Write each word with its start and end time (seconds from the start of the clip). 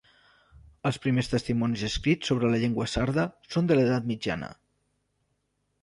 Els 0.89 0.97
primers 1.03 1.29
testimonis 1.33 1.83
escrits 1.89 2.33
sobre 2.33 2.51
la 2.55 2.63
llengua 2.65 2.89
sarda 2.97 3.29
són 3.53 3.71
de 3.73 3.79
l'edat 3.81 4.13
mitjana. 4.15 4.53